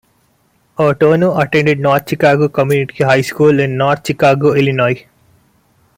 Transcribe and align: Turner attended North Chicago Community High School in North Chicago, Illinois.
Turner 0.79 1.31
attended 1.39 1.79
North 1.79 2.09
Chicago 2.09 2.47
Community 2.47 3.03
High 3.03 3.21
School 3.21 3.59
in 3.59 3.77
North 3.77 4.01
Chicago, 4.07 4.55
Illinois. 4.55 5.05